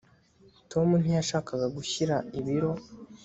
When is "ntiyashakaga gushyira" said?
1.01-2.15